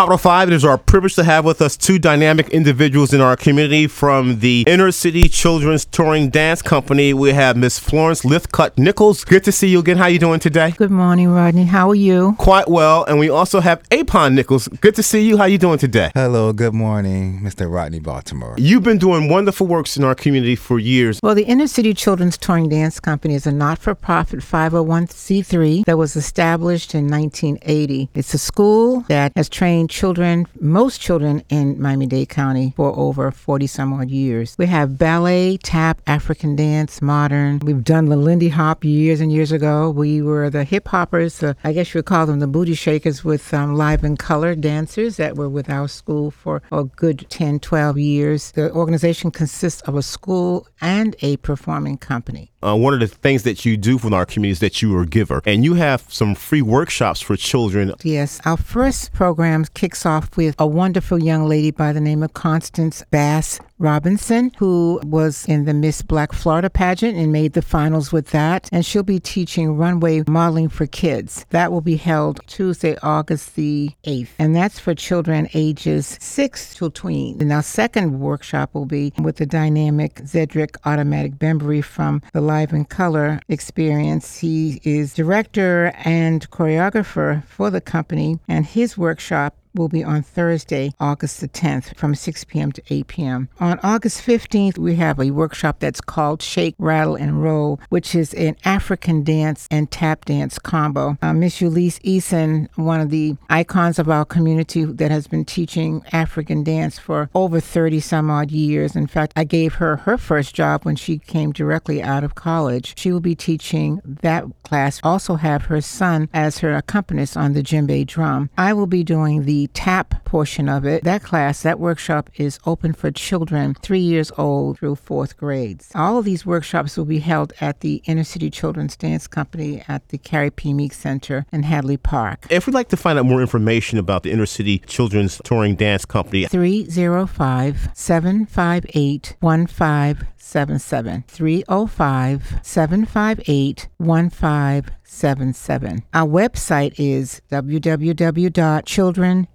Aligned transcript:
Hot 0.00 0.18
5, 0.18 0.48
it 0.48 0.54
is 0.54 0.64
our 0.64 0.78
privilege 0.78 1.14
to 1.16 1.24
have 1.24 1.44
with 1.44 1.60
us 1.60 1.76
two 1.76 1.98
dynamic 1.98 2.48
individuals 2.48 3.12
in 3.12 3.20
our 3.20 3.36
community 3.36 3.86
from 3.86 4.38
the 4.38 4.64
Inner 4.66 4.90
City 4.92 5.28
Children's 5.28 5.84
Touring 5.84 6.30
Dance 6.30 6.62
Company. 6.62 7.12
We 7.12 7.34
have 7.34 7.54
Miss 7.54 7.78
Florence 7.78 8.24
Lithcutt 8.24 8.78
Nichols. 8.78 9.26
Good 9.26 9.44
to 9.44 9.52
see 9.52 9.68
you 9.68 9.80
again. 9.80 9.98
How 9.98 10.04
are 10.04 10.10
you 10.10 10.18
doing 10.18 10.40
today? 10.40 10.70
Good 10.70 10.90
morning, 10.90 11.28
Rodney. 11.28 11.64
How 11.64 11.90
are 11.90 11.94
you? 11.94 12.34
Quite 12.38 12.68
well. 12.68 13.04
And 13.04 13.18
we 13.18 13.28
also 13.28 13.60
have 13.60 13.86
Apon 13.90 14.32
Nichols. 14.32 14.68
Good 14.68 14.94
to 14.94 15.02
see 15.02 15.20
you. 15.20 15.36
How 15.36 15.42
are 15.42 15.48
you 15.50 15.58
doing 15.58 15.76
today? 15.76 16.12
Hello. 16.14 16.54
Good 16.54 16.72
morning, 16.72 17.42
Mr. 17.42 17.70
Rodney 17.70 18.00
Baltimore. 18.00 18.54
You've 18.56 18.82
been 18.82 18.96
doing 18.96 19.28
wonderful 19.28 19.66
works 19.66 19.98
in 19.98 20.04
our 20.04 20.14
community 20.14 20.56
for 20.56 20.78
years. 20.78 21.20
Well, 21.22 21.34
the 21.34 21.44
Inner 21.44 21.66
City 21.66 21.92
Children's 21.92 22.38
Touring 22.38 22.70
Dance 22.70 23.00
Company 23.00 23.34
is 23.34 23.46
a 23.46 23.52
not-for-profit 23.52 24.40
501c3 24.40 25.84
that 25.84 25.98
was 25.98 26.16
established 26.16 26.94
in 26.94 27.06
1980. 27.06 28.08
It's 28.14 28.32
a 28.32 28.38
school 28.38 29.02
that 29.08 29.32
has 29.36 29.50
trained 29.50 29.89
children 29.90 30.46
most 30.60 31.00
children 31.00 31.42
in 31.48 31.80
Miami 31.80 32.06
Dade 32.06 32.28
County 32.28 32.72
for 32.76 32.96
over 32.96 33.30
40 33.30 33.66
some 33.66 33.92
odd 33.92 34.10
years. 34.10 34.54
We 34.58 34.66
have 34.66 34.98
ballet, 34.98 35.56
tap, 35.58 36.00
African 36.06 36.56
dance, 36.56 37.02
modern. 37.02 37.58
We've 37.60 37.82
done 37.82 38.06
the 38.06 38.16
Lindy 38.16 38.48
Hop 38.48 38.84
years 38.84 39.20
and 39.20 39.32
years 39.32 39.52
ago. 39.52 39.90
We 39.90 40.22
were 40.22 40.48
the 40.50 40.64
hip 40.64 40.88
hoppers, 40.88 41.42
uh, 41.42 41.54
I 41.64 41.72
guess 41.72 41.92
you 41.92 41.98
would 41.98 42.06
call 42.06 42.26
them 42.26 42.40
the 42.40 42.46
booty 42.46 42.74
shakers 42.74 43.24
with 43.24 43.52
um, 43.52 43.74
Live 43.74 44.04
in 44.04 44.16
Color 44.16 44.54
dancers 44.54 45.16
that 45.16 45.36
were 45.36 45.48
with 45.48 45.68
our 45.68 45.88
school 45.88 46.30
for 46.30 46.62
a 46.70 46.84
good 46.84 47.26
10, 47.28 47.60
12 47.60 47.98
years. 47.98 48.52
The 48.52 48.72
organization 48.72 49.30
consists 49.30 49.82
of 49.82 49.96
a 49.96 50.02
school 50.02 50.66
and 50.80 51.16
a 51.20 51.36
performing 51.38 51.98
company. 51.98 52.50
Uh, 52.62 52.76
one 52.76 52.92
of 52.92 53.00
the 53.00 53.08
things 53.08 53.42
that 53.44 53.64
you 53.64 53.76
do 53.78 53.96
for 53.96 54.14
our 54.14 54.26
community 54.26 54.52
is 54.52 54.60
that 54.60 54.82
you 54.82 54.94
are 54.94 55.02
a 55.02 55.06
giver, 55.06 55.40
and 55.46 55.64
you 55.64 55.74
have 55.74 56.04
some 56.08 56.34
free 56.34 56.60
workshops 56.60 57.18
for 57.18 57.34
children. 57.34 57.94
Yes, 58.02 58.38
our 58.44 58.58
first 58.58 59.14
program 59.14 59.64
kicks 59.74 60.04
off 60.06 60.36
with 60.36 60.54
a 60.58 60.66
wonderful 60.66 61.22
young 61.22 61.48
lady 61.48 61.70
by 61.70 61.92
the 61.92 62.00
name 62.00 62.22
of 62.22 62.34
Constance 62.34 63.04
Bass 63.10 63.60
Robinson, 63.78 64.52
who 64.58 65.00
was 65.04 65.46
in 65.46 65.64
the 65.64 65.72
Miss 65.72 66.02
Black 66.02 66.32
Florida 66.32 66.68
pageant 66.68 67.16
and 67.16 67.32
made 67.32 67.54
the 67.54 67.62
finals 67.62 68.12
with 68.12 68.30
that. 68.30 68.68
And 68.72 68.84
she'll 68.84 69.02
be 69.02 69.18
teaching 69.18 69.76
runway 69.76 70.22
modeling 70.28 70.68
for 70.68 70.86
kids. 70.86 71.46
That 71.50 71.72
will 71.72 71.80
be 71.80 71.96
held 71.96 72.40
Tuesday, 72.46 72.96
August 73.02 73.56
the 73.56 73.90
8th. 74.04 74.28
And 74.38 74.54
that's 74.54 74.78
for 74.78 74.94
children 74.94 75.48
ages 75.54 76.18
6 76.20 76.74
to 76.74 76.90
tween. 76.90 77.40
And 77.40 77.52
our 77.52 77.62
second 77.62 78.20
workshop 78.20 78.74
will 78.74 78.86
be 78.86 79.12
with 79.18 79.36
the 79.36 79.46
dynamic 79.46 80.16
Zedric 80.16 80.76
Automatic 80.84 81.38
Bembury 81.38 81.80
from 81.80 82.20
the 82.32 82.42
Live 82.42 82.72
in 82.72 82.84
Color 82.84 83.40
experience. 83.48 84.38
He 84.38 84.80
is 84.84 85.14
director 85.14 85.92
and 86.04 86.48
choreographer 86.50 87.44
for 87.44 87.70
the 87.70 87.80
company, 87.80 88.38
and 88.48 88.66
his 88.66 88.98
workshop 88.98 89.54
will 89.74 89.88
be 89.88 90.02
on 90.02 90.22
Thursday, 90.22 90.92
August 91.00 91.40
the 91.40 91.48
10th 91.48 91.96
from 91.96 92.14
6 92.14 92.44
p.m. 92.44 92.72
to 92.72 92.82
8 92.90 93.06
p.m. 93.06 93.48
On 93.60 93.78
August 93.82 94.24
15th, 94.26 94.78
we 94.78 94.96
have 94.96 95.20
a 95.20 95.30
workshop 95.30 95.78
that's 95.78 96.00
called 96.00 96.42
Shake, 96.42 96.74
Rattle, 96.78 97.16
and 97.16 97.42
Roll, 97.42 97.80
which 97.88 98.14
is 98.14 98.34
an 98.34 98.56
African 98.64 99.22
dance 99.22 99.68
and 99.70 99.90
tap 99.90 100.24
dance 100.24 100.58
combo. 100.58 101.16
Uh, 101.22 101.32
Miss 101.32 101.60
Ulysses 101.60 102.00
Eason, 102.00 102.68
one 102.76 103.00
of 103.00 103.10
the 103.10 103.36
icons 103.48 103.98
of 103.98 104.08
our 104.08 104.24
community 104.24 104.84
that 104.84 105.10
has 105.10 105.26
been 105.26 105.44
teaching 105.44 106.02
African 106.12 106.62
dance 106.64 106.98
for 106.98 107.30
over 107.34 107.60
30 107.60 108.00
some 108.00 108.30
odd 108.30 108.50
years. 108.50 108.96
In 108.96 109.06
fact, 109.06 109.32
I 109.36 109.44
gave 109.44 109.74
her 109.74 109.96
her 109.96 110.18
first 110.18 110.54
job 110.54 110.84
when 110.84 110.96
she 110.96 111.18
came 111.18 111.52
directly 111.52 112.02
out 112.02 112.24
of 112.24 112.34
college. 112.34 112.98
She 112.98 113.12
will 113.12 113.20
be 113.20 113.34
teaching 113.34 114.00
that 114.04 114.44
class, 114.62 115.00
also 115.02 115.36
have 115.36 115.62
her 115.64 115.80
son 115.80 116.28
as 116.32 116.58
her 116.58 116.74
accompanist 116.74 117.36
on 117.36 117.52
the 117.52 117.62
djembe 117.62 118.06
drum. 118.06 118.50
I 118.56 118.72
will 118.72 118.86
be 118.86 119.02
doing 119.02 119.44
the 119.44 119.59
tap 119.68 120.19
portion 120.30 120.68
of 120.68 120.86
it. 120.86 121.02
That 121.02 121.24
class, 121.24 121.62
that 121.62 121.80
workshop 121.80 122.30
is 122.36 122.60
open 122.64 122.92
for 122.92 123.10
children 123.10 123.74
three 123.74 123.98
years 123.98 124.30
old 124.38 124.78
through 124.78 124.94
fourth 124.94 125.36
grades. 125.36 125.90
All 125.92 126.18
of 126.18 126.24
these 126.24 126.46
workshops 126.46 126.96
will 126.96 127.04
be 127.04 127.18
held 127.18 127.52
at 127.60 127.80
the 127.80 128.00
Inner 128.04 128.22
City 128.22 128.48
Children's 128.48 128.96
Dance 128.96 129.26
Company 129.26 129.82
at 129.88 130.08
the 130.10 130.18
Carrie 130.18 130.52
P. 130.52 130.72
Meek 130.72 130.92
Center 130.92 131.46
in 131.52 131.64
Hadley 131.64 131.96
Park. 131.96 132.46
If 132.48 132.66
we'd 132.66 132.74
like 132.74 132.90
to 132.90 132.96
find 132.96 133.18
out 133.18 133.26
more 133.26 133.40
information 133.40 133.98
about 133.98 134.22
the 134.22 134.30
Inner 134.30 134.46
City 134.46 134.78
Children's 134.78 135.40
Touring 135.42 135.74
Dance 135.74 136.04
Company, 136.04 136.46
305 136.46 137.88
758 137.92 139.36
1577. 139.40 141.24
305 141.26 142.60
758 142.62 143.88
1577. 143.98 146.04
Our 146.14 146.28
website 146.28 146.94
is 146.98 147.42
www.childrendance.com 147.50 149.48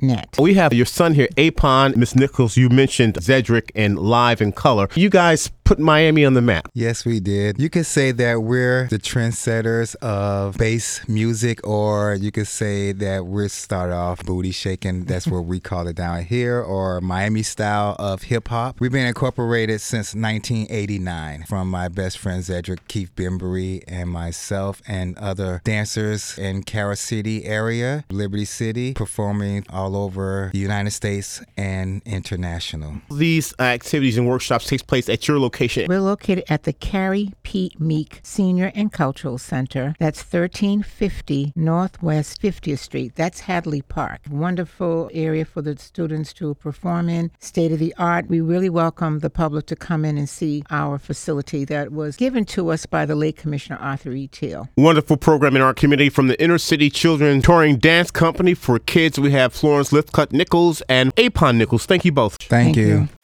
net. 0.00 0.36
We 0.38 0.54
have 0.54 0.72
your 0.72 0.86
son 0.86 1.14
here, 1.14 1.28
Apon, 1.36 1.96
Miss 1.96 2.16
Nichols. 2.16 2.56
You 2.56 2.68
mentioned 2.68 3.14
Zedric 3.14 3.70
and 3.74 3.98
Live 3.98 4.40
in 4.40 4.52
Color. 4.52 4.88
You 4.94 5.08
guys 5.08 5.48
put 5.64 5.78
Miami 5.78 6.24
on 6.24 6.34
the 6.34 6.42
map. 6.42 6.68
Yes, 6.74 7.04
we 7.06 7.20
did. 7.20 7.58
You 7.58 7.70
could 7.70 7.86
say 7.86 8.12
that 8.12 8.42
we're 8.42 8.86
the 8.88 8.98
trendsetters 8.98 9.94
of 9.96 10.58
bass 10.58 11.06
music, 11.08 11.66
or 11.66 12.14
you 12.14 12.30
could 12.30 12.46
say 12.46 12.92
that 12.92 13.26
we're 13.26 13.48
start 13.48 13.90
off 13.90 14.22
booty 14.24 14.50
shaking. 14.50 15.04
That's 15.04 15.26
what 15.26 15.46
we 15.46 15.60
call 15.60 15.86
it 15.88 15.96
down 15.96 16.24
here, 16.24 16.60
or 16.60 17.00
Miami 17.00 17.42
style 17.42 17.96
of 17.98 18.24
hip 18.24 18.48
hop. 18.48 18.78
We've 18.78 18.92
been 18.92 19.06
incorporated 19.06 19.80
since 19.80 20.14
1989 20.14 21.44
from 21.44 21.70
my 21.70 21.88
best 21.88 22.18
friend 22.18 22.42
Zedric 22.42 22.80
Keith 22.88 23.14
Bembury 23.16 23.82
and 23.88 24.10
myself 24.10 24.82
and 24.86 25.16
other 25.16 25.62
dancers 25.64 26.38
in 26.38 26.62
Carol 26.62 26.96
City 26.96 27.46
area, 27.46 28.04
Liberty 28.10 28.44
City, 28.44 28.92
performing 28.92 29.64
all 29.70 29.96
over 29.96 30.50
the 30.52 30.58
United 30.58 30.90
States 30.90 31.42
and 31.56 32.02
international. 32.04 32.96
These 33.10 33.54
activities 33.58 34.18
and 34.18 34.28
workshops 34.28 34.66
takes 34.66 34.82
place 34.82 35.08
at 35.08 35.26
your 35.26 35.38
location 35.38 35.53
location? 35.54 35.86
We're 35.88 36.00
located 36.00 36.44
at 36.48 36.64
the 36.64 36.72
Carrie 36.72 37.32
P. 37.44 37.70
Meek 37.78 38.20
Senior 38.24 38.72
and 38.74 38.92
Cultural 38.92 39.38
Center. 39.38 39.94
That's 40.00 40.18
1350 40.18 41.52
Northwest 41.54 42.42
50th 42.42 42.78
Street. 42.78 43.12
That's 43.14 43.40
Hadley 43.40 43.82
Park. 43.82 44.20
Wonderful 44.28 45.10
area 45.14 45.44
for 45.44 45.62
the 45.62 45.76
students 45.78 46.32
to 46.34 46.54
perform 46.54 47.08
in. 47.08 47.30
State 47.38 47.70
of 47.70 47.78
the 47.78 47.94
art. 47.98 48.28
We 48.28 48.40
really 48.40 48.68
welcome 48.68 49.20
the 49.20 49.30
public 49.30 49.66
to 49.66 49.76
come 49.76 50.04
in 50.04 50.18
and 50.18 50.28
see 50.28 50.64
our 50.70 50.98
facility 50.98 51.64
that 51.66 51.92
was 51.92 52.16
given 52.16 52.44
to 52.46 52.70
us 52.70 52.84
by 52.86 53.06
the 53.06 53.14
late 53.14 53.36
Commissioner 53.36 53.78
Arthur 53.80 54.10
E. 54.10 54.28
Teele. 54.28 54.68
Wonderful 54.76 55.16
program 55.16 55.54
in 55.54 55.62
our 55.62 55.74
community 55.74 56.08
from 56.10 56.26
the 56.26 56.40
Inner 56.42 56.58
City 56.58 56.90
Children 56.90 57.42
Touring 57.42 57.76
Dance 57.76 58.10
Company 58.10 58.54
for 58.54 58.80
kids. 58.80 59.20
We 59.20 59.30
have 59.30 59.52
Florence 59.52 59.92
Lithcutt 59.92 60.32
Nichols 60.32 60.82
and 60.88 61.14
Apon 61.14 61.56
Nichols. 61.56 61.86
Thank 61.86 62.04
you 62.04 62.12
both. 62.12 62.36
Thank, 62.42 62.74
Thank 62.74 62.76
you. 62.76 62.86
you. 62.86 63.23